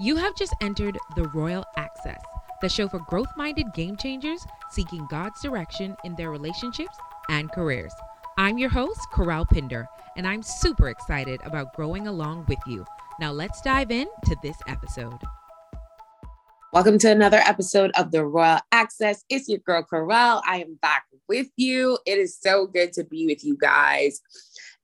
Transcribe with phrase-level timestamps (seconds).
[0.00, 2.22] You have just entered the Royal Access,
[2.60, 6.96] the show for growth minded game changers seeking God's direction in their relationships
[7.28, 7.92] and careers.
[8.36, 12.86] I'm your host, Kerel Pinder, and I'm super excited about growing along with you.
[13.18, 15.18] Now, let's dive in to this episode.
[16.72, 19.24] Welcome to another episode of the Royal Access.
[19.28, 20.42] It's your girl, Kerel.
[20.46, 21.98] I am back with you.
[22.06, 24.20] It is so good to be with you guys.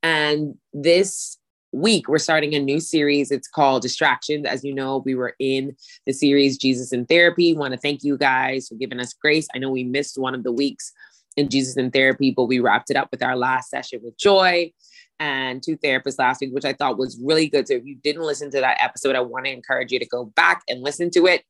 [0.03, 1.39] And this
[1.75, 3.31] week we're starting a new series.
[3.31, 4.47] It's called distractions.
[4.47, 7.55] As you know we were in the series jesus in therapy.
[7.55, 9.49] Want to thank you guys for giving us grace.
[9.55, 10.93] I know we missed one of the weeks
[11.37, 14.73] in jesus in therapy but we wrapped it up with our last session with joy
[15.19, 17.67] and two therapists last week which i thought was really good.
[17.67, 20.27] So if you didn't listen to that episode i want to encourage you to go
[20.27, 21.43] back and listen to it.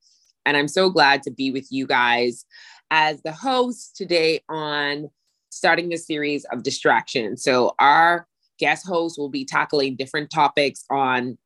[0.46, 2.46] And i'm so glad to be with you guys
[2.90, 5.10] as the host today on
[5.50, 7.42] starting the series of distractions.
[7.42, 8.26] So our
[8.58, 11.38] guest hosts will be tackling different topics on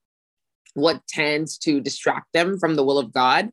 [0.74, 3.50] what tends to distract them from the will of God.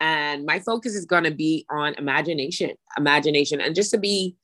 [0.00, 3.60] And my focus is going to be on imagination, imagination.
[3.60, 4.36] And just to be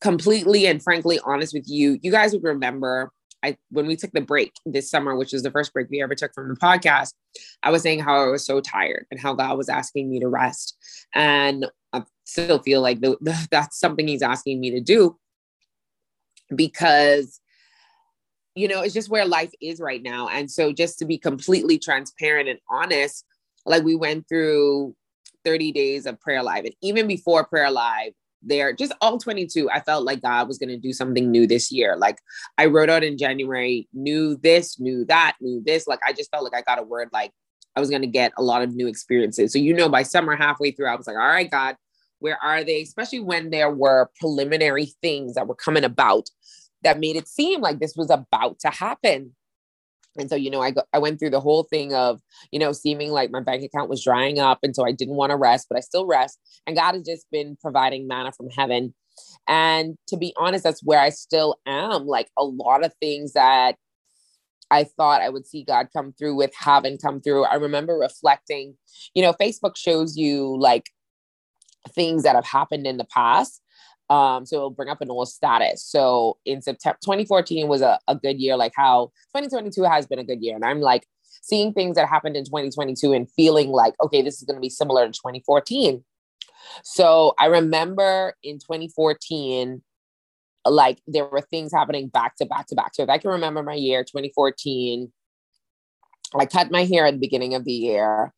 [0.00, 4.20] completely and frankly honest with you, you guys would remember I when we took the
[4.20, 7.12] break this summer, which was the first break we ever took from the podcast,
[7.62, 10.28] I was saying how I was so tired and how God was asking me to
[10.28, 10.76] rest.
[11.14, 15.18] And I still feel like the, the, that's something he's asking me to do
[16.54, 17.39] because
[18.54, 20.28] you know, it's just where life is right now.
[20.28, 23.24] And so, just to be completely transparent and honest,
[23.66, 24.94] like we went through
[25.44, 28.12] 30 days of prayer live, and even before prayer live,
[28.42, 31.70] there just all 22 i felt like god was going to do something new this
[31.70, 31.94] year.
[31.98, 32.16] Like
[32.56, 35.86] i wrote out in january knew this knew that knew this.
[35.86, 37.32] Like i just felt like i got a word like
[37.76, 39.52] i was going to get a lot of new experiences.
[39.52, 41.76] So you know by summer halfway through i was like all right god
[42.20, 42.82] where are they?
[42.82, 46.28] Especially when there were preliminary things that were coming about
[46.82, 49.34] that made it seem like this was about to happen.
[50.16, 52.72] And so, you know, I go, I went through the whole thing of, you know,
[52.72, 54.58] seeming like my bank account was drying up.
[54.62, 56.38] And so I didn't want to rest, but I still rest.
[56.66, 58.94] And God has just been providing manna from heaven.
[59.46, 62.06] And to be honest, that's where I still am.
[62.06, 63.76] Like a lot of things that
[64.70, 67.44] I thought I would see God come through with haven't come through.
[67.44, 68.76] I remember reflecting,
[69.14, 70.90] you know, Facebook shows you like
[71.94, 73.60] things that have happened in the past.
[74.10, 75.84] Um, so it'll bring up an old status.
[75.84, 80.24] So in September 2014 was a, a good year, like how 2022 has been a
[80.24, 80.56] good year.
[80.56, 81.06] And I'm like
[81.42, 84.68] seeing things that happened in 2022 and feeling like, okay, this is going to be
[84.68, 86.04] similar to 2014.
[86.82, 89.80] So I remember in 2014,
[90.66, 92.94] like there were things happening back to back to back.
[92.94, 95.12] So if I can remember my year, 2014,
[96.38, 98.32] I cut my hair at the beginning of the year.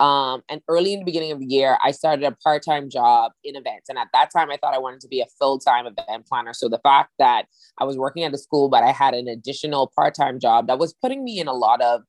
[0.00, 3.32] Um, and early in the beginning of the year, I started a part time job
[3.42, 3.88] in events.
[3.88, 6.52] And at that time, I thought I wanted to be a full time event planner.
[6.52, 7.46] So the fact that
[7.78, 10.78] I was working at the school, but I had an additional part time job that
[10.78, 12.02] was putting me in a lot of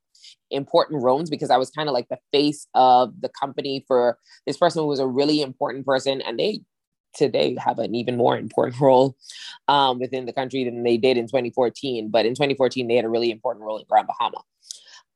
[0.51, 4.57] important rooms because I was kind of like the face of the company for this
[4.57, 6.21] person who was a really important person.
[6.21, 6.61] And they
[7.15, 9.15] today have an even more important role
[9.67, 12.09] um, within the country than they did in 2014.
[12.09, 14.43] But in 2014, they had a really important role in Grand Bahama.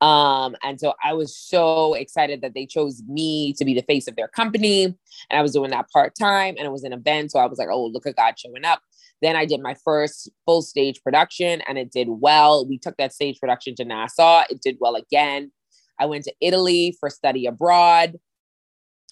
[0.03, 4.05] Um, and so I was so excited that they chose me to be the face
[4.09, 4.83] of their company.
[4.83, 4.95] And
[5.31, 7.31] I was doing that part time and it was an event.
[7.31, 8.81] So I was like, oh, look at God showing up.
[9.21, 12.67] Then I did my first full stage production and it did well.
[12.67, 14.43] We took that stage production to Nassau.
[14.49, 15.53] It did well again.
[15.97, 18.19] I went to Italy for study abroad.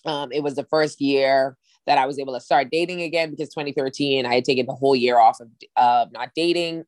[0.06, 1.56] Um, it was the first year
[1.88, 4.98] that I was able to start dating again because 2013 I had taken the whole
[4.98, 5.48] year off of
[5.78, 6.84] uh, not dating.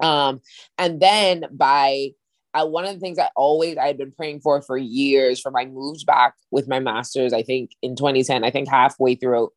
[0.00, 0.40] Um,
[0.78, 2.10] and then by
[2.54, 5.50] I, one of the things I always I had been praying for for years for
[5.50, 7.32] my moves back with my master's.
[7.32, 9.50] I think in 2010, I think halfway through,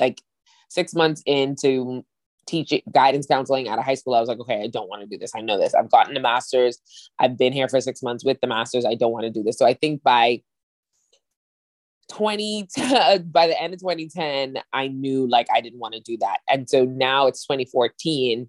[0.00, 0.20] like
[0.68, 2.04] six months into
[2.46, 5.08] teaching guidance counseling out of high school, I was like, okay, I don't want to
[5.08, 5.32] do this.
[5.36, 5.74] I know this.
[5.74, 6.78] I've gotten a master's.
[7.18, 8.84] I've been here for six months with the master's.
[8.84, 9.58] I don't want to do this.
[9.58, 10.42] So I think by
[12.08, 12.68] 20
[13.24, 16.70] by the end of 2010 i knew like i didn't want to do that and
[16.70, 18.48] so now it's 2014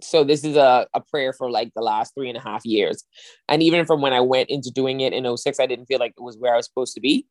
[0.00, 3.04] so this is a, a prayer for like the last three and a half years.
[3.48, 6.14] And even from when i went into doing it in 06 i didn't feel like
[6.16, 7.26] it was where i was supposed to be.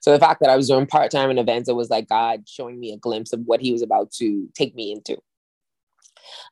[0.00, 2.80] So the fact that i was doing part-time in events it was like god showing
[2.80, 5.18] me a glimpse of what he was about to take me into.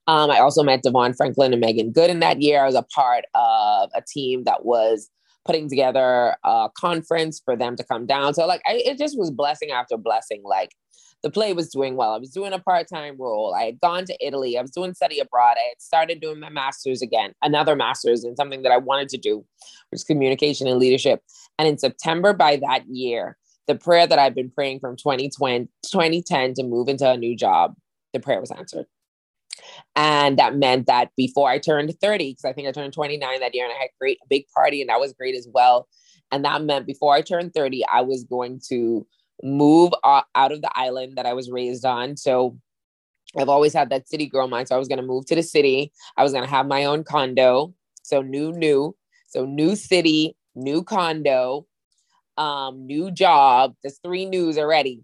[0.07, 2.63] Um, i also met DeVon Franklin and Meagan Good in that year.
[2.63, 5.11] I was a part of a team that was
[5.47, 8.35] putting together a conference for them to come down.
[8.35, 10.43] So like I, it just was blessing after blessing.
[10.45, 10.73] Like
[11.23, 12.13] the play was doing well.
[12.13, 13.55] I was doing a part time role.
[13.55, 14.57] I had gone to Italy.
[14.57, 15.57] I was doing study abroad.
[15.57, 19.19] I had started doing my master's again, another master's in something that I wanted to
[19.19, 19.39] do,
[19.91, 21.23] which is communication and leadership.
[21.59, 23.37] And in September by that year,
[23.67, 27.75] the prayer that I've been praying from 2020, 2010 to move into a new job,
[28.13, 28.87] the prayer was answered.
[29.95, 33.55] And that meant that before I turned 30, because I think I turned 29 that
[33.55, 35.89] year and I had great a big party and that was great as well.
[36.31, 39.07] And that meant before I turned 30, I was going to
[39.43, 42.17] move out of the island that I was raised on.
[42.17, 42.59] So
[43.37, 44.69] I've always had that city girl mind.
[44.69, 45.93] So I was going to move to the city.
[46.17, 47.75] I was going to have my own condo.
[48.03, 48.97] So new, new.
[49.29, 51.67] So new city, new condo,
[52.39, 53.75] um, new job.
[53.83, 55.03] There's three news already.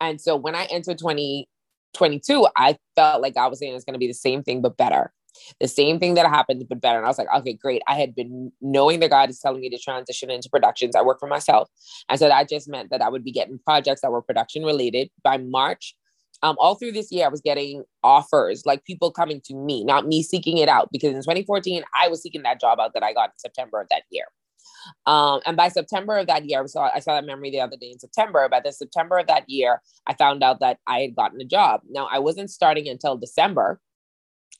[0.00, 3.98] And so when I entered 2022, I felt like I was saying it's going to
[3.98, 5.12] be the same thing, but better.
[5.60, 6.98] The same thing that happened, but better.
[6.98, 7.82] And I was like, okay, great.
[7.88, 10.96] I had been knowing that God is telling me to transition into productions.
[10.96, 11.68] I work for myself.
[12.08, 15.10] And so that just meant that I would be getting projects that were production related
[15.22, 15.94] by March
[16.44, 20.06] um, all through this year, I was getting offers, like people coming to me, not
[20.06, 20.90] me seeking it out.
[20.92, 23.88] Because in 2014, I was seeking that job out that I got in September of
[23.90, 24.26] that year.
[25.06, 27.78] Um, and by September of that year, I saw I saw that memory the other
[27.80, 28.46] day in September.
[28.50, 31.80] By the September of that year, I found out that I had gotten a job.
[31.88, 33.80] Now I wasn't starting until December,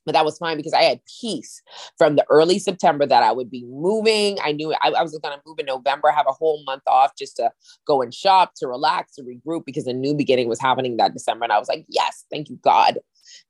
[0.04, 1.62] but that was fine because I had peace
[1.96, 4.38] from the early September that I would be moving.
[4.42, 7.12] I knew I, I was going to move in November, have a whole month off
[7.18, 7.50] just to
[7.86, 11.44] go and shop, to relax, to regroup because a new beginning was happening that December.
[11.44, 12.98] And I was like, yes, thank you, God.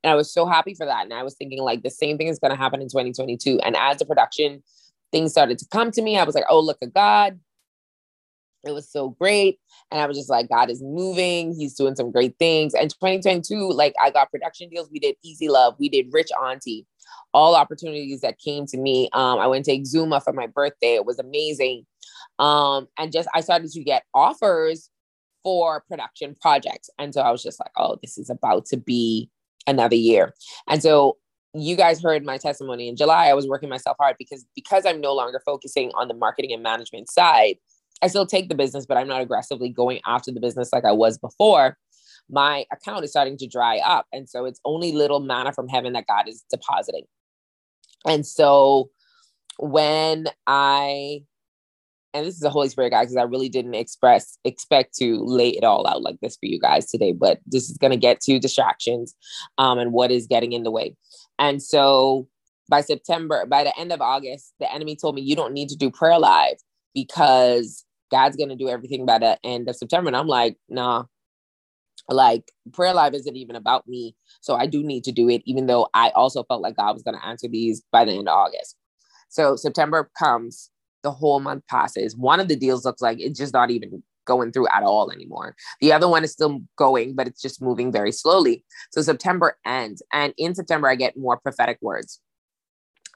[0.02, 1.04] And I was so happy for that.
[1.04, 3.60] And I was thinking, like, the same thing is going to happen in 2022.
[3.60, 4.62] And as the production
[5.12, 7.38] things started to come to me, I was like, oh, look at God.
[8.66, 9.58] It was so great.
[9.90, 11.54] And I was just like, God is moving.
[11.54, 12.74] He's doing some great things.
[12.74, 14.90] And 2022, like I got production deals.
[14.90, 15.76] We did Easy Love.
[15.78, 16.86] We did Rich Auntie.
[17.32, 19.08] All opportunities that came to me.
[19.12, 20.94] Um, I went to Exuma for my birthday.
[20.94, 21.86] It was amazing.
[22.38, 24.90] Um, and just I started to get offers
[25.42, 26.88] for production projects.
[26.98, 29.30] And so I was just like, oh, this is about to be
[29.66, 30.34] another year.
[30.68, 31.18] And so
[31.54, 33.28] you guys heard my testimony in July.
[33.28, 36.62] I was working myself hard because because I'm no longer focusing on the marketing and
[36.62, 37.56] management side.
[38.02, 40.92] I still take the business, but I'm not aggressively going after the business like I
[40.92, 41.76] was before.
[42.30, 44.06] My account is starting to dry up.
[44.12, 47.04] And so it's only little manna from heaven that God is depositing.
[48.06, 48.90] And so
[49.58, 51.22] when I,
[52.12, 55.50] and this is the Holy Spirit, guys, because I really didn't express, expect to lay
[55.50, 58.20] it all out like this for you guys today, but this is going to get
[58.22, 59.14] to distractions
[59.58, 60.96] um, and what is getting in the way.
[61.38, 62.28] And so
[62.68, 65.76] by September, by the end of August, the enemy told me, you don't need to
[65.76, 66.56] do prayer live
[66.94, 70.08] because God's to do everything by the end of September.
[70.08, 71.04] And I'm like, nah,
[72.08, 74.14] like prayer life isn't even about me.
[74.40, 77.02] So I do need to do it, even though I also felt like God was
[77.02, 78.76] to answer these by the end of August.
[79.28, 80.70] So September comes,
[81.02, 82.16] the whole month passes.
[82.16, 85.54] One of the deals looks like it's just not even going through at all anymore.
[85.80, 88.64] The other one is still going, but it's just moving very slowly.
[88.90, 90.02] So September ends.
[90.12, 92.20] And in September, I get more prophetic words.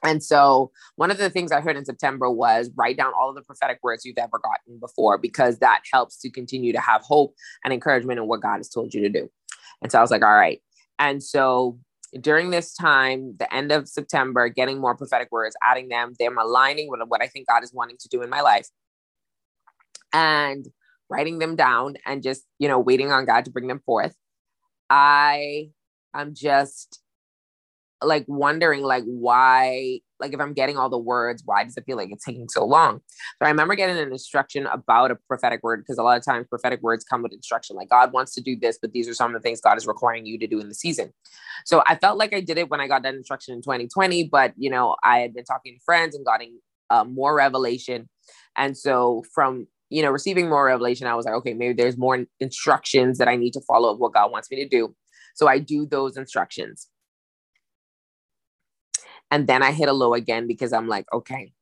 [0.03, 3.35] And so, one of the things I heard in September was write down all of
[3.35, 7.35] the prophetic words you've ever gotten before, because that helps to continue to have hope
[7.63, 9.29] and encouragement in what God has told you to do.
[9.81, 10.61] And so, I was like, all right.
[10.99, 11.79] And so,
[12.19, 16.89] during this time, the end of September, getting more prophetic words, adding them, them aligning
[16.89, 18.67] with what I think God is wanting to do in my life,
[20.13, 20.65] and
[21.09, 24.15] writing them down and just, you know, waiting on God to bring them forth.
[24.89, 25.71] I
[26.13, 27.01] am just
[28.01, 31.97] like wondering like why like if i'm getting all the words why does it feel
[31.97, 33.01] like it's taking so long?
[33.39, 36.47] So i remember getting an instruction about a prophetic word because a lot of times
[36.47, 39.35] prophetic words come with instruction like god wants to do this but these are some
[39.35, 41.11] of the things god is requiring you to do in the season.
[41.65, 44.53] So i felt like i did it when i got that instruction in 2020 but
[44.57, 46.59] you know i had been talking to friends and getting
[46.89, 48.09] uh, more revelation.
[48.55, 52.25] And so from you know receiving more revelation i was like okay maybe there's more
[52.39, 54.95] instructions that i need to follow of what god wants me to do.
[55.35, 56.87] So i do those instructions
[59.31, 61.53] and then I hit a low again because I'm like, okay.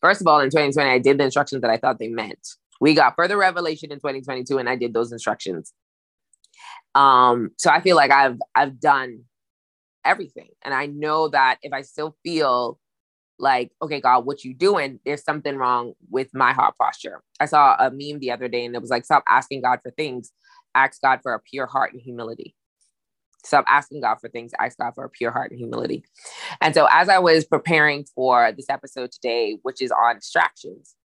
[0.00, 2.46] First of all, in 2020, I did the instructions that I thought they meant.
[2.80, 5.72] We got further revelation in 2022, and I did those instructions.
[6.94, 9.24] Um, so I feel like I've I've done
[10.04, 10.48] everything.
[10.64, 12.78] And I know that if I still feel
[13.38, 15.00] like, okay, God, what you doing?
[15.04, 17.22] There's something wrong with my heart posture.
[17.40, 19.90] I saw a meme the other day and it was like, stop asking God for
[19.90, 20.30] things,
[20.74, 22.54] ask God for a pure heart and humility.
[23.44, 26.04] Stop asking God for things, ask God for a pure heart and humility.
[26.60, 30.96] And so, as I was preparing for this episode today, which is on distractions,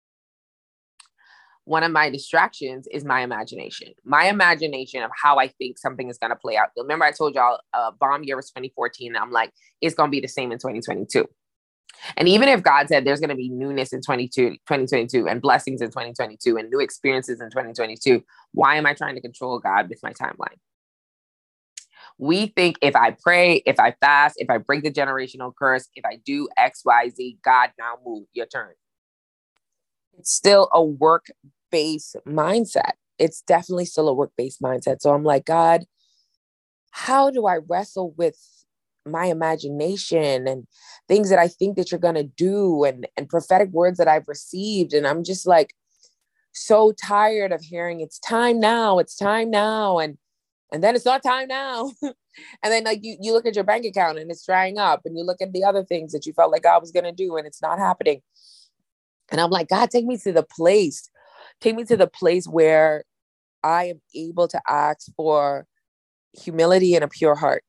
[1.64, 3.92] one of my distractions is my imagination.
[4.02, 6.70] My imagination of how I think something is going to play out.
[6.78, 9.14] Remember, I told y'all uh, bomb year was 2014.
[9.14, 9.52] I'm like,
[9.82, 11.28] it's going to be the same in 2022.
[12.16, 15.82] And even if God said there's going to be newness in 22, 2022 and blessings
[15.82, 20.00] in 2022 and new experiences in 2022, why am I trying to control God with
[20.02, 20.56] my timeline?
[22.18, 26.04] We think if I pray, if I fast, if I break the generational curse, if
[26.04, 28.72] I do X, Y, Z, God now move your turn.
[30.18, 31.26] It's still a work
[31.70, 32.92] based mindset.
[33.18, 35.00] It's definitely still a work based mindset.
[35.00, 35.84] So I'm like, God,
[36.90, 38.36] how do I wrestle with
[39.06, 40.66] my imagination and
[41.06, 44.28] things that I think that you're going to do and and prophetic words that I've
[44.28, 45.74] received and I'm just like
[46.52, 50.18] so tired of hearing it's time now it's time now and
[50.72, 52.14] and then it's not time now and
[52.62, 55.24] then like you you look at your bank account and it's drying up and you
[55.24, 57.46] look at the other things that you felt like God was going to do and
[57.46, 58.20] it's not happening
[59.30, 61.10] and I'm like God take me to the place
[61.60, 63.04] take me to the place where
[63.62, 65.66] I am able to ask for
[66.32, 67.64] humility and a pure heart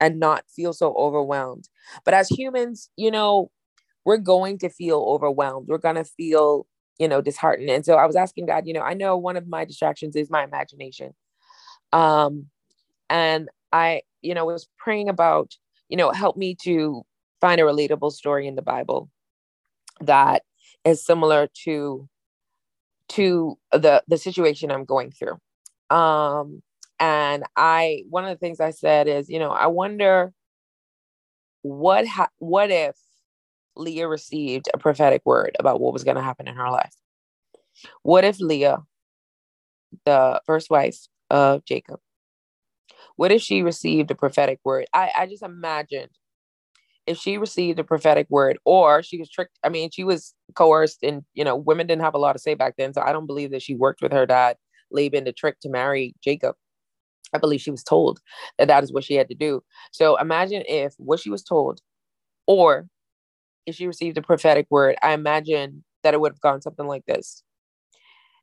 [0.00, 1.68] and not feel so overwhelmed.
[2.04, 3.50] But as humans, you know,
[4.04, 5.68] we're going to feel overwhelmed.
[5.68, 6.66] We're going to feel,
[6.98, 7.70] you know, disheartened.
[7.70, 10.30] And so I was asking God, you know, I know one of my distractions is
[10.30, 11.14] my imagination.
[11.92, 12.46] Um,
[13.10, 15.54] and I, you know, was praying about,
[15.88, 17.02] you know, help me to
[17.40, 19.10] find a relatable story in the Bible
[20.00, 20.42] that
[20.84, 22.08] is similar to
[23.10, 25.38] to the the situation I'm going through.
[25.96, 26.62] Um,
[27.00, 30.32] and I, one of the things I said is, you know, I wonder
[31.62, 32.96] what ha- what if
[33.76, 36.94] Leah received a prophetic word about what was going to happen in her life?
[38.02, 38.82] What if Leah,
[40.04, 40.98] the first wife
[41.30, 42.00] of Jacob,
[43.16, 44.86] what if she received a prophetic word?
[44.94, 46.10] I, I just imagined
[47.06, 49.58] if she received a prophetic word or she was tricked.
[49.64, 52.54] I mean, she was coerced, and you know, women didn't have a lot to say
[52.54, 52.94] back then.
[52.94, 54.56] So I don't believe that she worked with her dad,
[54.90, 56.54] Laban, to trick to marry Jacob.
[57.34, 58.20] I believe she was told
[58.58, 59.62] that that is what she had to do.
[59.92, 61.80] So imagine if what she was told,
[62.46, 62.88] or
[63.66, 67.04] if she received a prophetic word, I imagine that it would have gone something like
[67.06, 67.42] this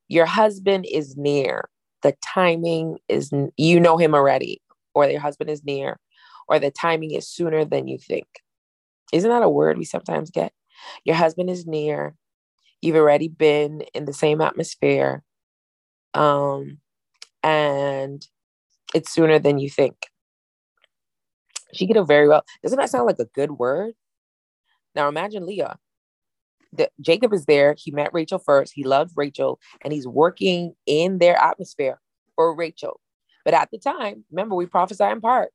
[0.08, 1.70] Your husband is near.
[2.06, 4.62] The timing is, you know him already,
[4.94, 6.00] or your husband is near,
[6.48, 8.28] or the timing is sooner than you think.
[9.12, 10.54] Isn't that a word we sometimes get?
[11.04, 12.14] Your husband is near.
[12.80, 15.24] You've already been in the same atmosphere.
[16.14, 16.78] Um,
[17.42, 18.24] and
[18.94, 19.96] it's sooner than you think.
[21.74, 22.44] She could have very well.
[22.62, 23.96] Doesn't that sound like a good word?
[24.94, 25.80] Now imagine Leah.
[26.76, 27.76] The, Jacob is there.
[27.78, 28.74] He met Rachel first.
[28.76, 32.00] He loved Rachel, and he's working in their atmosphere
[32.36, 33.00] for Rachel.
[33.44, 35.50] But at the time, remember we prophesy in part.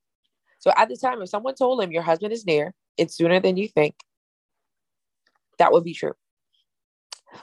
[0.58, 3.56] So at the time, if someone told him your husband is near, it's sooner than
[3.56, 3.94] you think.
[5.58, 6.12] That would be true.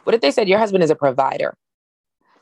[0.03, 1.55] What if they said your husband is a provider?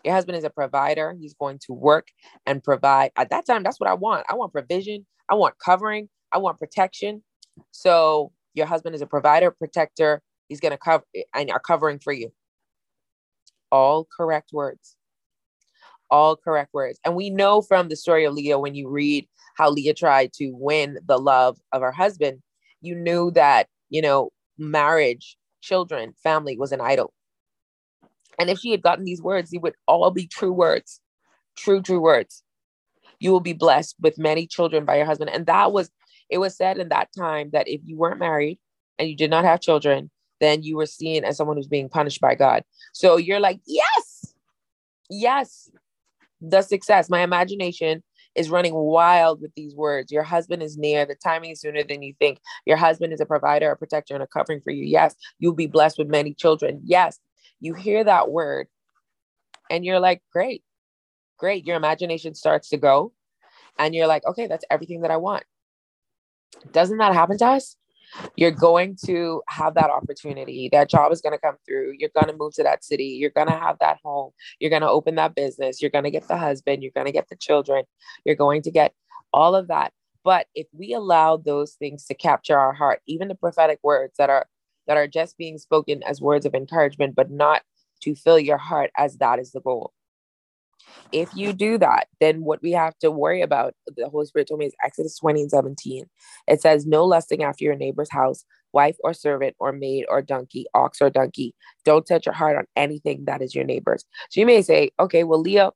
[0.03, 1.15] Your husband is a provider.
[1.19, 2.09] He's going to work
[2.45, 3.11] and provide.
[3.15, 4.25] At that time, that's what I want.
[4.29, 5.05] I want provision.
[5.29, 6.09] I want covering.
[6.31, 7.23] I want protection.
[7.71, 10.21] So your husband is a provider, protector.
[10.47, 12.31] He's going to cover and are covering for you.
[13.71, 14.95] All correct words.
[16.09, 16.99] All correct words.
[17.03, 20.51] And we know from the story of Leah, when you read how Leah tried to
[20.51, 22.41] win the love of her husband,
[22.81, 27.11] you knew that, you know, marriage, children, family was an idol.
[28.37, 31.01] And if she had gotten these words, they would all be true words,
[31.57, 32.43] true, true words.
[33.19, 35.31] You will be blessed with many children by your husband.
[35.31, 35.89] And that was,
[36.29, 38.59] it was said in that time that if you weren't married
[38.99, 42.21] and you did not have children, then you were seen as someone who's being punished
[42.21, 42.63] by God.
[42.93, 44.33] So you're like, yes,
[45.09, 45.69] yes,
[46.41, 47.09] the success.
[47.09, 48.03] My imagination
[48.35, 50.11] is running wild with these words.
[50.11, 51.05] Your husband is near.
[51.05, 52.39] The timing is sooner than you think.
[52.65, 54.83] Your husband is a provider, a protector, and a covering for you.
[54.83, 56.81] Yes, you'll be blessed with many children.
[56.83, 57.19] Yes,
[57.59, 58.67] you hear that word
[59.69, 60.63] and you're like, great,
[61.37, 61.65] great.
[61.65, 63.13] Your imagination starts to go
[63.79, 65.43] and you're like, okay, that's everything that I want.
[66.71, 67.77] Doesn't that happen to us?
[68.35, 70.69] You're going to have that opportunity.
[70.71, 71.93] That job is going to come through.
[71.97, 73.05] You're going to move to that city.
[73.05, 74.31] You're going to have that home.
[74.59, 75.81] You're going to open that business.
[75.81, 76.83] You're going to get the husband.
[76.83, 77.85] You're going to get the children.
[78.25, 78.93] You're going to get
[79.33, 79.93] all of that.
[80.23, 84.29] But if we allow those things to capture our heart, even the prophetic words that
[84.29, 84.47] are
[84.87, 87.63] that are just being spoken as words of encouragement, but not
[88.01, 89.93] to fill your heart as that is the goal.
[91.11, 94.59] If you do that, then what we have to worry about, the Holy Spirit told
[94.59, 96.05] me is Exodus 20 and 17.
[96.47, 100.65] It says, No lusting after your neighbor's house, wife or servant or maid or donkey,
[100.73, 101.55] ox or donkey.
[101.85, 104.05] Don't set your heart on anything that is your neighbor's.
[104.29, 105.71] So you may say, okay, well, Leah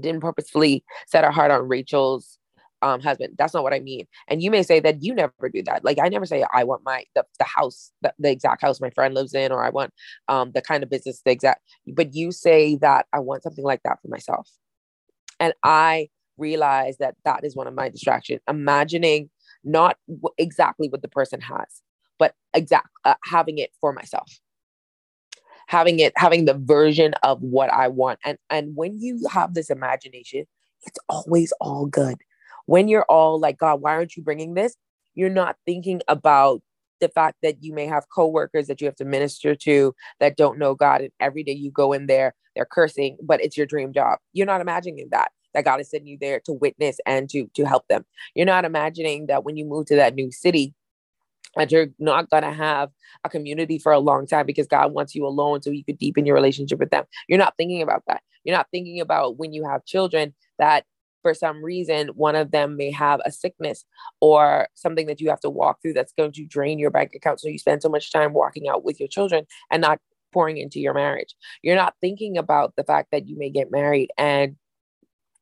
[0.00, 2.37] didn't purposefully set her heart on Rachel's
[2.82, 3.34] um husband.
[3.38, 4.06] That's not what i mean.
[4.28, 5.84] And you may say that you never do that.
[5.84, 8.90] Like i never say i want my the, the house the, the exact house my
[8.90, 9.92] friend lives in or i want
[10.28, 13.82] um the kind of business the exact but you say that i want something like
[13.84, 14.48] that for myself.
[15.40, 18.40] And i realize that that is one of my distractions.
[18.48, 19.28] Imagining
[19.64, 21.82] not w- exactly what the person has
[22.18, 24.28] but exact uh, having it for myself.
[25.68, 28.18] Having it having the version of what i want.
[28.24, 30.46] And and when you have this imagination
[30.86, 32.16] it's always all good
[32.68, 34.76] when you're all like, God, why aren't you bringing this?
[35.14, 36.60] You're not thinking about
[37.00, 40.58] the fact that you may have coworkers that you have to minister to that don't
[40.58, 41.00] know God.
[41.00, 44.18] And every day you go in there, they're cursing, but it's your dream job.
[44.34, 45.30] You're not imagining that.
[45.54, 48.04] that God is sending you there to witness and to to help them.
[48.34, 50.74] You're not imagining that when you move to that new city,
[51.56, 52.90] that you're not going to have
[53.24, 56.26] a community for a long time because God wants you alone so you could deepen
[56.26, 57.04] your relationship with them.
[57.28, 58.22] You're not thinking about that.
[58.44, 60.84] You're not thinking about when you have children that
[61.22, 63.84] for some reason one of them may have a sickness
[64.20, 67.40] or something that you have to walk through that's going to drain your bank account.
[67.40, 69.98] So you spend so much time walking out with your children and not
[70.32, 71.34] pouring into your marriage.
[71.62, 74.56] You're not thinking about the fact that you may get married and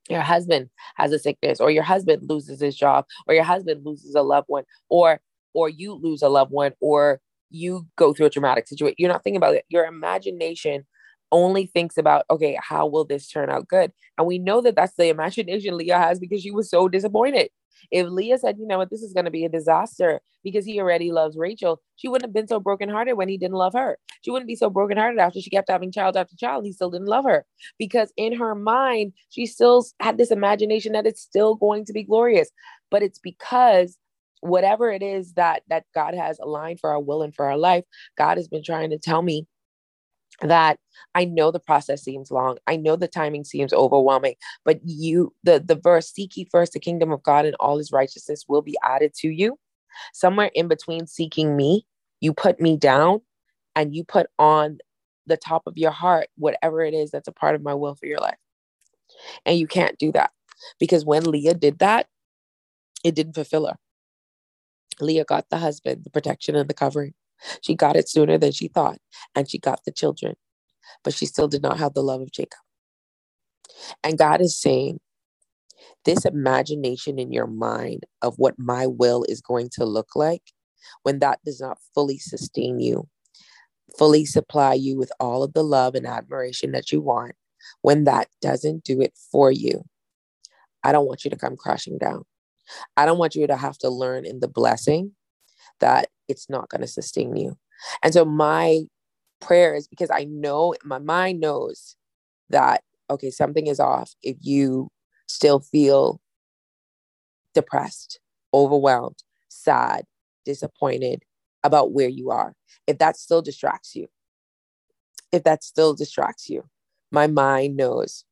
[0.09, 4.15] your husband has a sickness or your husband loses his job or your husband loses
[4.15, 5.21] a loved one or
[5.53, 8.97] or you lose a loved one or you go through a traumatic situation.
[8.99, 9.65] You're not thinking about it.
[9.69, 10.85] Your imagination
[11.37, 13.93] only thinks about, okay, how will this turn out good?
[14.17, 17.51] And we know that that's the imagination Leah has because she was so disappointed.
[17.91, 20.81] If Leah said, you know what, this is going to be a disaster because he
[20.81, 23.99] already loves Rachel, she wouldn't have been so brokenhearted when he didn't love her.
[24.23, 26.65] She wouldn't be so brokenhearted after she kept having child after child.
[26.65, 27.45] He still didn't love her
[27.79, 32.03] because in her mind, she still had this imagination that it's still going to be
[32.03, 32.51] glorious.
[32.91, 33.99] But it's because
[34.41, 37.85] whatever it is that that God has aligned for our will and for our life,
[38.17, 39.47] God has been trying to tell me
[40.43, 40.79] that
[41.15, 42.59] I know the process seems long.
[42.67, 46.81] I know the timing seems overwhelming, but you, the, the verse, seek ye first the
[46.81, 49.59] kingdom of God and all his righteousness will be added to you.
[50.13, 51.87] Somewhere in between seeking me,
[52.21, 53.21] you put me down
[53.75, 54.79] and you put on
[55.27, 58.07] the top of your heart whatever it is that's a part of my will for
[58.07, 58.39] your life.
[59.45, 60.31] And you can't do that
[60.79, 62.07] because when Leah did that,
[63.05, 63.77] it didn't fulfill her.
[65.01, 67.15] Leah got the husband, the protection, and the covering.
[67.63, 68.99] She got it sooner than she thought,
[69.35, 70.37] and she got the children,
[71.05, 72.61] but she still did not have the love of Jacob.
[74.03, 75.01] And God is saying,
[76.05, 80.43] this imagination in your mind of what my will is going to look like,
[81.03, 83.09] when that does not fully sustain you,
[83.99, 87.33] fully supply you with all of the love and admiration that you want,
[87.83, 89.85] when that doesn't do it for you,
[90.85, 92.23] I don't want you to come crashing down.
[92.97, 95.13] I don't want you to have to learn in the blessing
[95.81, 97.57] that it's not going to sustain you.
[98.03, 98.83] And so my
[99.41, 101.97] prayer is because I know my mind knows
[102.51, 104.89] that, okay, something is off if you
[105.27, 106.21] still feel
[107.55, 108.21] depressed,
[108.55, 110.05] overwhelmed, sad,
[110.45, 111.23] disappointed
[111.65, 112.55] about where you are.
[112.87, 114.09] If that still distracts you,
[115.33, 116.65] if that still distracts you,
[117.11, 118.25] my mind knows,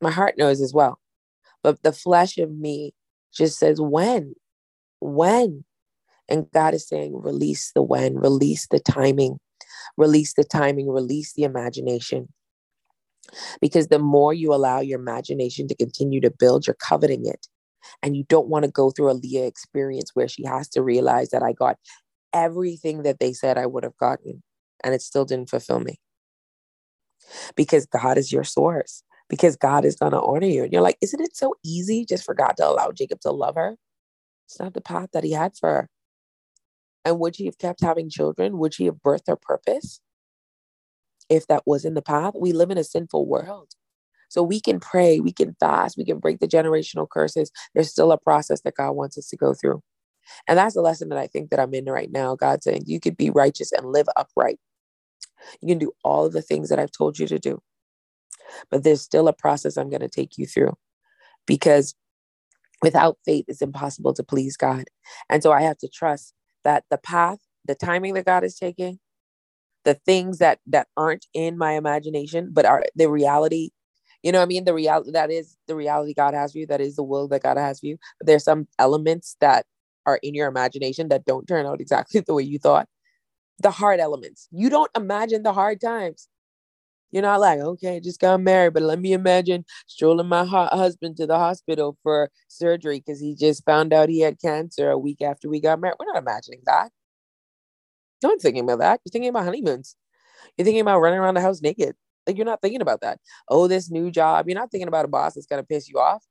[0.00, 1.00] my heart knows as well.
[1.62, 2.94] But the flesh of me
[3.32, 4.34] just says, when?
[5.00, 5.64] When?
[6.30, 9.38] And God is saying, release the when, release the timing,
[9.96, 12.28] release the timing, release the imagination.
[13.60, 17.46] Because the more you allow your imagination to continue to build, you're coveting it.
[18.02, 21.30] And you don't want to go through a Leah experience where she has to realize
[21.30, 21.76] that I got
[22.32, 24.42] everything that they said I would have gotten,
[24.84, 25.98] and it still didn't fulfill me.
[27.56, 30.64] Because God is your source, because God is going to honor you.
[30.64, 33.56] And you're like, isn't it so easy just for God to allow Jacob to love
[33.56, 33.76] her?
[34.46, 35.88] It's not the path that he had for her.
[37.04, 38.58] And would she have kept having children?
[38.58, 40.00] Would she have birthed her purpose?
[41.28, 43.70] If that was in the path, we live in a sinful world.
[44.28, 47.50] So we can pray, we can fast, we can break the generational curses.
[47.74, 49.82] There's still a process that God wants us to go through.
[50.46, 52.36] And that's the lesson that I think that I'm in right now.
[52.36, 54.58] God saying you could be righteous and live upright.
[55.60, 57.60] You can do all of the things that I've told you to do.
[58.70, 60.76] But there's still a process I'm going to take you through
[61.46, 61.94] because
[62.82, 64.84] without faith, it's impossible to please God.
[65.28, 66.34] And so I have to trust
[66.64, 68.98] that the path, the timing that God is taking,
[69.84, 73.70] the things that that aren't in my imagination, but are the reality.
[74.22, 74.64] You know what I mean?
[74.64, 77.42] The reality that is the reality God has for you, that is the will that
[77.42, 77.98] God has for you.
[78.20, 79.66] There's some elements that
[80.06, 82.88] are in your imagination that don't turn out exactly the way you thought.
[83.62, 84.48] The hard elements.
[84.50, 86.28] You don't imagine the hard times.
[87.12, 91.26] You're not like, okay, just got married, but let me imagine strolling my husband to
[91.26, 95.48] the hospital for surgery because he just found out he had cancer a week after
[95.48, 95.96] we got married.
[95.98, 96.90] We're not imagining that.
[98.22, 99.00] No one's thinking about that.
[99.04, 99.96] You're thinking about honeymoons.
[100.56, 101.96] You're thinking about running around the house naked.
[102.26, 103.18] Like you're not thinking about that.
[103.48, 104.46] Oh, this new job.
[104.48, 106.24] You're not thinking about a boss that's going to piss you off.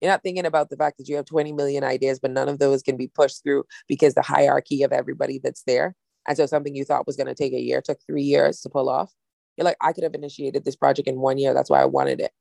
[0.00, 2.58] You're not thinking about the fact that you have 20 million ideas, but none of
[2.58, 5.94] those can be pushed through because the hierarchy of everybody that's there.
[6.26, 8.70] And so something you thought was going to take a year took three years to
[8.70, 9.12] pull off.
[9.56, 11.54] You're like, I could have initiated this project in one year.
[11.54, 12.32] That's why I wanted it.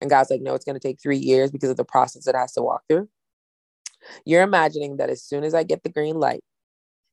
[0.00, 2.34] And God's like, no, it's going to take three years because of the process it
[2.34, 3.08] has to walk through.
[4.24, 6.42] You're imagining that as soon as I get the green light,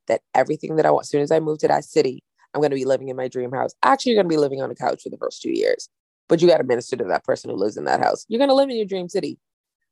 [0.08, 2.70] that everything that I want, as soon as I move to that city, I'm going
[2.70, 3.72] to be living in my dream house.
[3.84, 5.88] Actually, you're going to be living on a couch for the first two years,
[6.28, 8.26] but you got to minister to that person who lives in that house.
[8.28, 9.38] You're going to live in your dream city,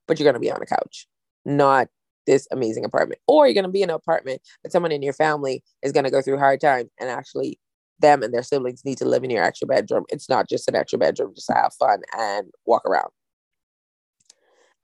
[0.09, 1.07] but you're going to be on a couch,
[1.45, 1.87] not
[2.27, 3.21] this amazing apartment.
[3.29, 6.05] Or you're going to be in an apartment that someone in your family is going
[6.05, 7.61] to go through hard times and actually
[8.01, 10.05] them and their siblings need to live in your extra bedroom.
[10.11, 13.11] It's not just an extra bedroom just to have fun and walk around.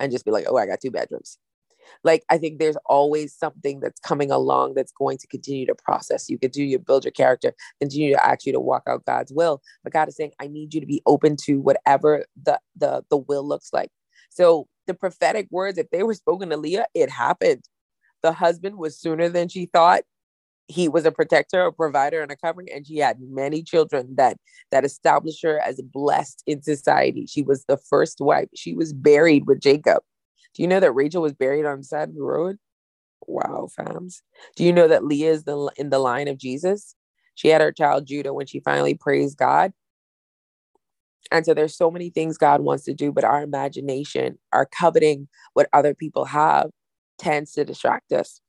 [0.00, 1.38] and just be like, oh, I got two bedrooms.
[2.04, 6.30] Like I think there's always something that's coming along that's going to continue to process
[6.30, 9.62] you, continue to build your character, continue to ask you to walk out God's will.
[9.84, 13.18] But God is saying, I need you to be open to whatever the the the
[13.18, 13.90] will looks like.
[14.30, 17.64] So the prophetic words, if they were spoken to Leah, it happened.
[18.22, 20.02] The husband was sooner than she thought
[20.68, 24.38] he was a protector, a provider, and a covering, and she had many children that
[24.70, 27.26] that established her as blessed in society.
[27.26, 28.48] She was the first wife.
[28.54, 30.02] She was buried with Jacob.
[30.54, 32.56] Do you know that Rachel was buried on the side of the road?
[33.26, 34.22] Wow, fams.
[34.56, 36.94] Do you know that Leah is the in the line of Jesus?
[37.34, 39.72] She had her child Judah when she finally praised God.
[41.32, 45.28] And so there's so many things God wants to do, but our imagination, our coveting
[45.54, 46.70] what other people have
[47.18, 48.40] tends to distract us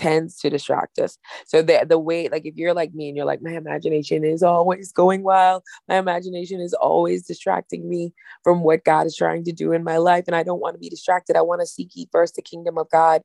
[0.00, 1.18] tends to distract us.
[1.46, 4.42] So the the way, like if you're like me and you're like, my imagination is
[4.42, 9.52] always going wild, my imagination is always distracting me from what God is trying to
[9.52, 10.24] do in my life.
[10.26, 11.36] And I don't want to be distracted.
[11.36, 13.20] I want to seek ye first the kingdom of God.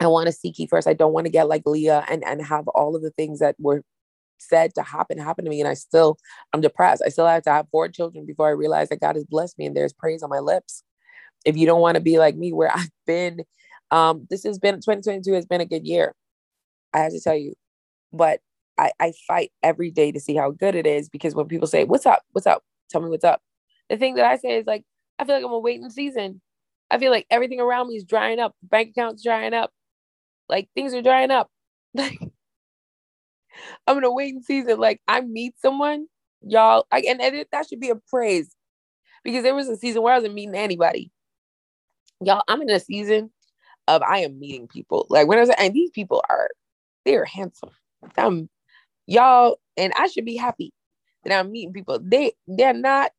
[0.00, 0.88] I want to seek ye first.
[0.88, 3.54] I don't want to get like Leah and, and have all of the things that
[3.58, 3.82] were
[4.38, 5.60] said to happen happen to me.
[5.60, 6.18] And I still
[6.52, 7.02] I'm depressed.
[7.06, 9.66] I still have to have four children before I realize that God has blessed me
[9.66, 10.82] and there's praise on my lips.
[11.44, 13.44] If you don't want to be like me, where I've been
[13.90, 16.14] um, this has been 2022 has been a good year.
[16.92, 17.54] I have to tell you,
[18.12, 18.40] but
[18.78, 21.84] I, I fight every day to see how good it is because when people say,
[21.84, 22.22] What's up?
[22.32, 22.62] What's up?
[22.90, 23.42] Tell me what's up.
[23.90, 24.84] The thing that I say is like,
[25.18, 26.40] I feel like I'm a waiting season.
[26.90, 28.54] I feel like everything around me is drying up.
[28.62, 29.72] Bank accounts drying up.
[30.48, 31.50] Like things are drying up.
[31.94, 32.20] Like
[33.86, 34.78] I'm in a waiting season.
[34.78, 36.06] Like I meet someone,
[36.42, 38.54] y'all, I, and, it, that should be a praise
[39.24, 41.10] because there was a season where I wasn't meeting anybody.
[42.20, 43.30] Y'all, I'm in a season
[43.88, 45.06] of I am meeting people.
[45.10, 46.50] Like when I was and these people are
[47.04, 47.70] they're handsome.
[48.16, 48.48] I'm
[49.06, 50.72] y'all, and I should be happy
[51.24, 51.98] that I'm meeting people.
[52.00, 53.10] They they're not,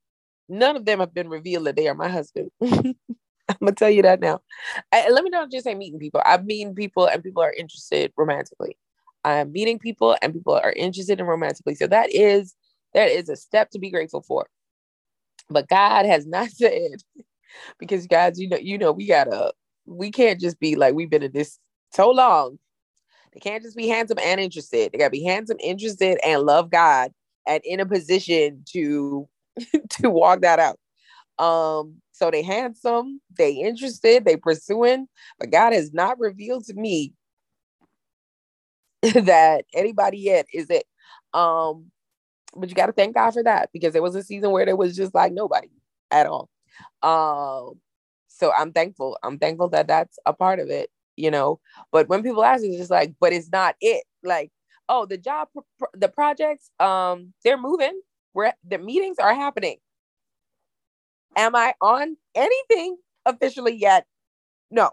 [0.47, 2.51] none of them have been revealed that they are my husband.
[2.62, 2.95] I'm
[3.60, 4.41] gonna tell you that now.
[4.91, 6.21] I, let me not just say meeting people.
[6.25, 8.77] I'm meeting people and people are interested romantically.
[9.25, 11.75] I'm meeting people and people are interested in romantically.
[11.75, 12.55] So that is
[12.93, 14.47] that is a step to be grateful for.
[15.49, 17.01] But God has not said,
[17.79, 19.51] because guys, you know, you know, we gotta
[19.89, 21.60] we can't just be like we've been in this
[21.91, 22.60] so long.
[23.34, 24.91] They can't just be handsome and interested.
[24.91, 27.12] They gotta be handsome, interested, and love God
[27.47, 29.28] and in a position to
[29.89, 30.80] to walk that out.
[31.43, 35.08] Um, so they handsome, they interested, they pursuing,
[35.39, 37.13] but God has not revealed to me
[39.02, 40.86] that anybody yet is it.
[41.34, 41.91] Um,
[42.56, 44.75] but you got to thank God for that because there was a season where there
[44.75, 45.69] was just like nobody
[46.12, 46.49] at all.
[47.02, 47.80] Um,
[48.39, 49.17] so I'm thankful.
[49.23, 51.60] I'm thankful that that's a part of it, you know.
[51.91, 54.06] But when people ask, it's just like, but it's not it.
[54.23, 54.52] Like,
[54.88, 55.49] oh, the job,
[55.93, 57.99] the projects, um, they're moving.
[58.34, 59.78] Where the meetings are happening.
[61.36, 64.06] Am I on anything officially yet?
[64.71, 64.91] No,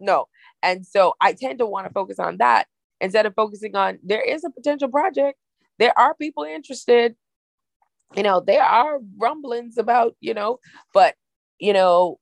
[0.00, 0.26] no.
[0.62, 2.66] And so I tend to want to focus on that
[3.00, 5.38] instead of focusing on there is a potential project.
[5.78, 7.14] There are people interested.
[8.16, 10.58] You know, there are rumblings about, you know,
[10.92, 11.14] but
[11.58, 12.18] you know,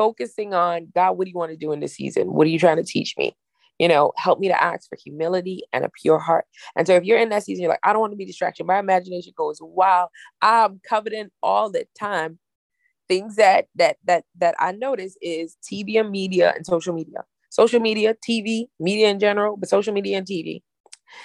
[0.00, 2.32] focusing on God, what do you want to do in this season?
[2.32, 3.36] What are you trying to teach me?
[3.78, 6.46] You know, help me to ask for humility and a pure heart.
[6.74, 8.64] And so if you're in that season, you're like, I don't want to be distracted.
[8.64, 10.08] My imagination goes, wow,
[10.40, 12.38] I'm coveting all the time.
[13.08, 17.24] Things that that that that I notice is TV and media and social media.
[17.50, 20.62] Social media, TV, media in general, but social media and TV.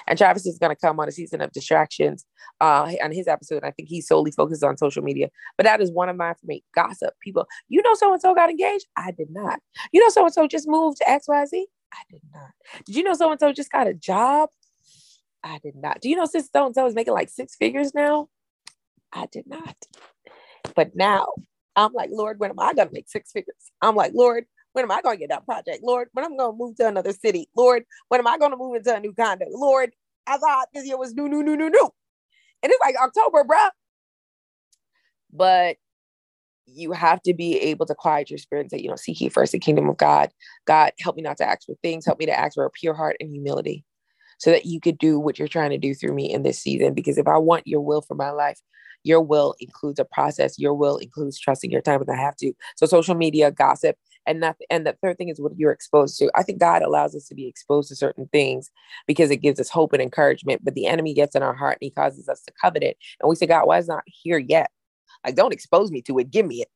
[0.07, 2.25] And Travis is going to come on a season of distractions
[2.61, 3.63] uh, on his episode.
[3.63, 5.29] I think he solely focuses on social media.
[5.57, 7.13] But that is one of my for me gossip.
[7.21, 8.85] People, you know, so and so got engaged.
[8.97, 9.59] I did not.
[9.91, 11.67] You know, so and so just moved to X Y Z.
[11.93, 12.51] I did not.
[12.85, 14.49] Did you know so and so just got a job?
[15.43, 16.01] I did not.
[16.01, 18.29] Do you know since so and so is making like six figures now?
[19.13, 19.75] I did not.
[20.75, 21.27] But now
[21.75, 23.55] I'm like, Lord, when am I gonna make six figures?
[23.81, 24.45] I'm like, Lord,
[24.75, 25.79] when am I going to get that project?
[25.83, 27.47] Lord, when I'm going to move to another city?
[27.55, 29.45] Lord, when am I going to move into a new condo?
[29.49, 29.91] Lord,
[30.27, 31.89] I thought this year was new, new, new, new, new.
[32.61, 33.69] And it's like October, bruh.
[35.31, 35.77] But
[36.65, 39.29] you have to be able to quiet your spirit and say, you know, seek ye
[39.29, 40.31] first the kingdom of God.
[40.65, 42.05] God, help me not to ask for things.
[42.05, 43.85] Help me to ask for a pure heart and humility
[44.39, 46.93] so that you could do what you're trying to do through me in this season.
[46.93, 48.59] Because if I want your will for my life,
[49.03, 50.59] your will includes a process.
[50.59, 52.51] Your will includes trusting your time, and I have to.
[52.75, 56.31] So social media, gossip, and that and the third thing is what you're exposed to.
[56.35, 58.71] I think god allows us to be exposed to certain things
[59.07, 61.87] because it gives us hope and encouragement but the enemy gets in our heart and
[61.87, 62.97] he causes us to covet it.
[63.19, 64.71] And we say god why is not here yet?
[65.25, 66.31] Like don't expose me to it.
[66.31, 66.69] Give me it.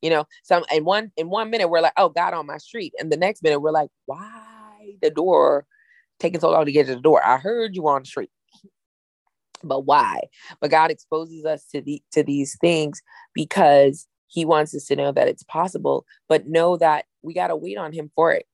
[0.00, 2.94] You know some in one in one minute we're like oh god on my street.
[2.98, 5.66] And the next minute we're like why the door
[6.18, 7.24] taking so long to get to the door?
[7.24, 8.30] I heard you on the street.
[9.64, 10.22] But why?
[10.60, 13.02] But god exposes us to the to these things
[13.34, 17.56] because he wants us to know that it's possible, but know that we got to
[17.56, 18.46] wait on him for it.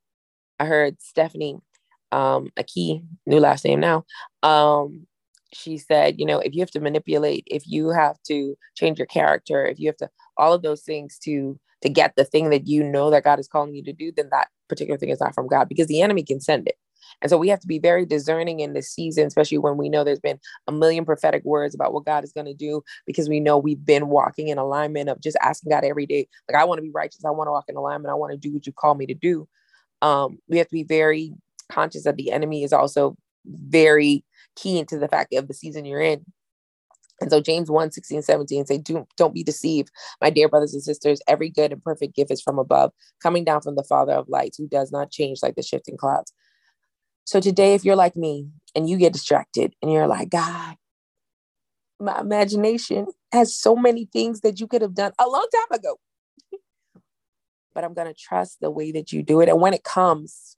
[0.58, 1.58] I heard Stephanie,
[2.10, 4.04] um, a key new last name now.
[4.42, 5.06] Um,
[5.52, 9.06] she said, you know, if you have to manipulate, if you have to change your
[9.06, 12.66] character, if you have to all of those things to to get the thing that
[12.66, 15.34] you know that God is calling you to do, then that particular thing is not
[15.34, 16.74] from God because the enemy can send it.
[17.22, 20.04] And so we have to be very discerning in this season, especially when we know
[20.04, 23.40] there's been a million prophetic words about what God is going to do, because we
[23.40, 26.78] know we've been walking in alignment of just asking God every day, like, I want
[26.78, 27.24] to be righteous.
[27.24, 28.10] I want to walk in alignment.
[28.10, 29.48] I want to do what you call me to do.
[30.02, 31.32] Um, we have to be very
[31.70, 34.24] conscious that the enemy is also very
[34.56, 36.24] key into the fact of the season you're in.
[37.20, 40.82] And so James 1, 16, 17 say, Do, don't be deceived, my dear brothers and
[40.82, 41.20] sisters.
[41.26, 44.56] Every good and perfect gift is from above, coming down from the Father of lights,
[44.56, 46.32] who does not change like the shifting clouds.
[47.28, 50.76] So today, if you're like me and you get distracted and you're like, God,
[52.00, 55.98] my imagination has so many things that you could have done a long time ago.
[57.74, 59.50] but I'm going to trust the way that you do it.
[59.50, 60.56] And when it comes,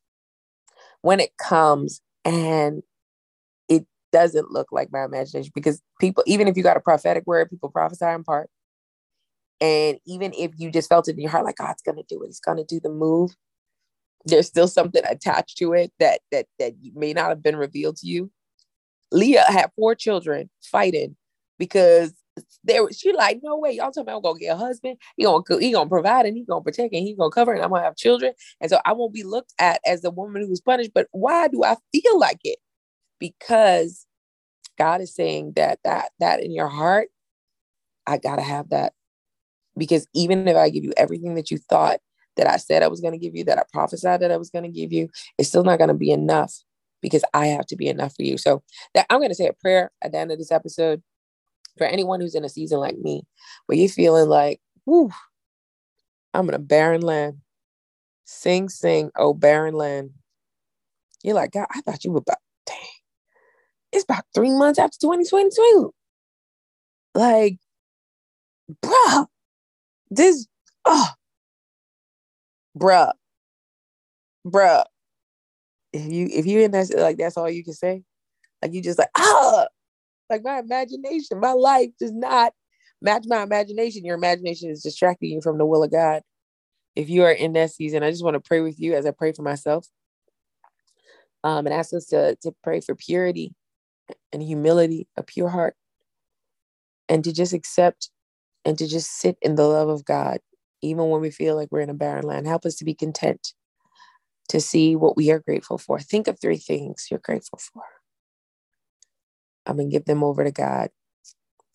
[1.02, 2.84] when it comes and
[3.68, 7.50] it doesn't look like my imagination, because people, even if you got a prophetic word,
[7.50, 8.48] people prophesy in part.
[9.60, 12.22] And even if you just felt it in your heart, like God's going to do
[12.22, 13.34] it, He's going to do the move,
[14.24, 18.06] there's still something attached to it that that that may not have been revealed to
[18.06, 18.30] you.
[19.12, 21.16] Leah had four children fighting
[21.58, 22.14] because
[22.64, 25.42] there she like, no way, y'all talking about I'm gonna get a husband, he gonna
[25.60, 27.96] he gonna provide and he gonna protect and he gonna cover and I'm gonna have
[27.96, 28.32] children.
[28.60, 30.92] And so I won't be looked at as the woman who was punished.
[30.94, 32.58] But why do I feel like it?
[33.18, 34.06] Because
[34.78, 37.08] God is saying that that that in your heart,
[38.06, 38.92] I gotta have that.
[39.76, 42.00] Because even if I give you everything that you thought
[42.40, 44.48] that I said I was going to give you, that I prophesied that I was
[44.48, 46.54] going to give you, it's still not going to be enough
[47.02, 48.38] because I have to be enough for you.
[48.38, 48.62] So
[48.94, 51.02] that I'm going to say a prayer at the end of this episode
[51.76, 53.24] for anyone who's in a season like me,
[53.66, 55.10] where you're feeling like, whoo,
[56.32, 57.42] I'm in a barren land.
[58.24, 60.12] Sing, sing, oh barren land.
[61.22, 62.78] You're like, God, I thought you were about, dang,
[63.92, 65.92] it's about three months after 2022.
[67.14, 67.58] Like,
[68.82, 69.26] bruh,
[70.10, 70.46] this,
[70.86, 71.08] oh,
[72.76, 73.12] bruh,
[74.46, 74.84] bruh.
[75.92, 78.02] If you if you in that like that's all you can say,
[78.62, 79.66] like you just like ah,
[80.28, 82.52] like my imagination, my life does not
[83.02, 84.04] match my imagination.
[84.04, 86.22] Your imagination is distracting you from the will of God.
[86.96, 89.10] If you are in that season, I just want to pray with you as I
[89.10, 89.86] pray for myself.
[91.42, 93.54] Um, and ask us to, to pray for purity
[94.30, 95.74] and humility, a pure heart,
[97.08, 98.10] and to just accept
[98.64, 100.40] and to just sit in the love of God
[100.82, 102.46] even when we feel like we're in a barren land.
[102.46, 103.54] Help us to be content
[104.48, 105.98] to see what we are grateful for.
[106.00, 107.82] Think of three things you're grateful for.
[109.66, 110.90] I'm going to give them over to God.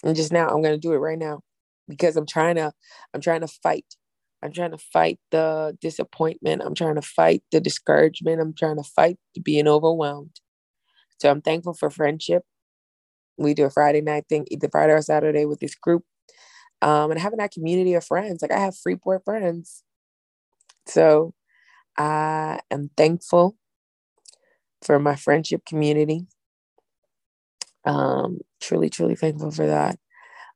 [0.03, 1.41] And just now, I'm going to do it right now
[1.87, 2.73] because I'm trying to,
[3.13, 3.85] I'm trying to fight.
[4.43, 6.61] I'm trying to fight the disappointment.
[6.63, 8.41] I'm trying to fight the discouragement.
[8.41, 10.39] I'm trying to fight being overwhelmed.
[11.19, 12.43] So I'm thankful for friendship.
[13.37, 16.03] We do a Friday night thing, either Friday or Saturday with this group
[16.81, 18.41] um, and having that community of friends.
[18.41, 19.83] Like I have Freeport friends.
[20.87, 21.33] So
[21.97, 23.57] I am thankful
[24.81, 26.27] for my friendship community.
[27.85, 29.99] Um, truly, truly thankful for that.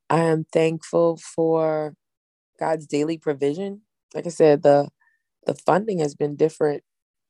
[0.09, 1.95] I am thankful for
[2.59, 3.81] God's daily provision.
[4.13, 4.89] Like I said, the
[5.45, 6.83] the funding has been different.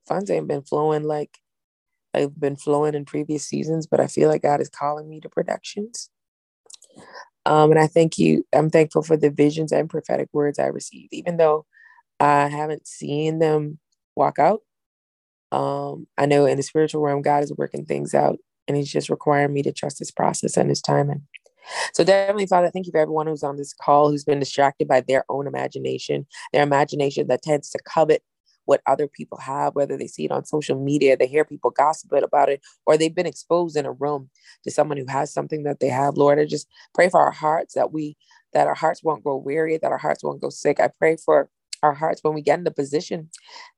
[0.07, 1.39] Funds ain't been flowing like
[2.13, 5.29] I've been flowing in previous seasons, but I feel like God is calling me to
[5.29, 6.09] productions.
[7.45, 8.45] Um, and I thank you.
[8.53, 11.65] I'm thankful for the visions and prophetic words I received, even though
[12.19, 13.79] I haven't seen them
[14.15, 14.61] walk out.
[15.51, 19.09] Um, I know in the spiritual realm, God is working things out, and He's just
[19.09, 21.23] requiring me to trust His process and His timing.
[21.93, 25.01] So definitely, Father, thank you for everyone who's on this call who's been distracted by
[25.01, 28.23] their own imagination, their imagination that tends to covet
[28.69, 32.11] what other people have, whether they see it on social media, they hear people gossip
[32.11, 34.29] about it, or they've been exposed in a room
[34.63, 36.17] to someone who has something that they have.
[36.17, 38.15] Lord, I just pray for our hearts that we
[38.53, 40.79] that our hearts won't grow weary, that our hearts won't go sick.
[40.79, 41.49] I pray for
[41.81, 43.29] our hearts when we get in the position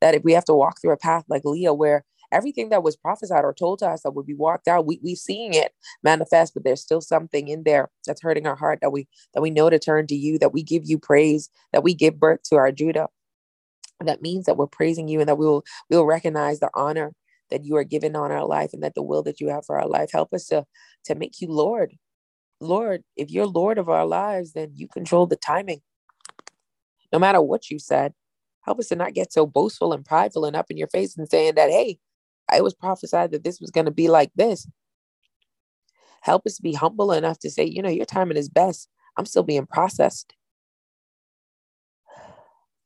[0.02, 2.98] that if we have to walk through a path like Leah, where everything that was
[2.98, 5.72] prophesied or told to us that would be walked out, we, we've seen it
[6.04, 9.52] manifest, but there's still something in there that's hurting our heart that we that we
[9.52, 12.58] know to turn to you, that we give you praise, that we give birth to
[12.58, 13.08] our Judah
[14.08, 17.14] that means that we're praising you and that we will we will recognize the honor
[17.50, 19.80] that you are given on our life and that the will that you have for
[19.80, 20.12] our life.
[20.14, 20.66] Help us to
[21.06, 21.96] to make you lord.
[22.62, 25.82] Lord if you're lord of our lives then you control the timing.
[27.14, 28.14] No matter what you said
[28.64, 31.30] help us to not get so boastful and prideful and up in your face and
[31.30, 31.98] saying that hey
[32.50, 34.68] i was prophesied that this was going to be like this.
[36.22, 38.90] Help us to be humble enough to say you know your timing is best.
[39.18, 40.34] I'm still being processed.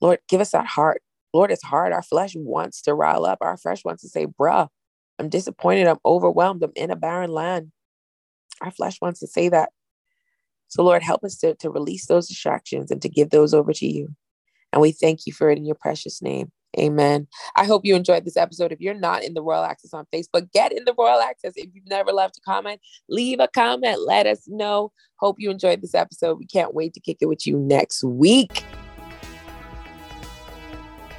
[0.02, 1.02] Lord, give us that heart.
[1.36, 1.92] Lord, it's hard.
[1.92, 3.40] Our flesh wants to rile up.
[3.42, 4.70] Our flesh wants to say, bruh,
[5.20, 5.86] I'm disappointed.
[5.86, 6.64] I'm overwhelmed.
[6.64, 7.74] I'm in a barren land.
[8.62, 9.72] Our flesh wants to say that.
[10.70, 13.86] So, Lord, help us to, to release those distractions and to give those over to
[13.86, 14.16] you.
[14.72, 16.54] And we thank you for it in your precious name.
[16.80, 17.28] Amen.
[17.58, 18.72] I hope you enjoyed this episode.
[18.72, 21.52] If you're not in the Royal Access on Facebook, get in the Royal Access.
[21.58, 24.00] If you've never left a comment, leave a comment.
[24.08, 24.94] Let us know.
[25.20, 26.40] Hope you enjoyed this episode.
[26.40, 28.64] We can't wait to kick it with you next week.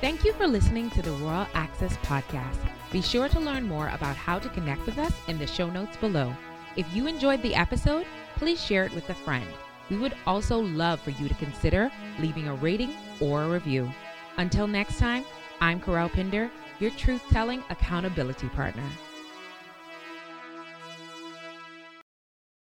[0.07, 2.59] Thank you for listening to the Royal Access Podcast.
[2.93, 5.97] Be sure to learn more about how to connect with us in the show notes
[5.97, 6.33] below.
[6.77, 9.49] If you enjoyed the episode, please share it with a friend.
[9.91, 11.91] We would also love for you to consider
[12.21, 13.91] leaving a rating or a review.
[14.37, 15.25] Until next time,
[15.61, 18.89] I'm Kerel Pinder, your truth telling accountability partner.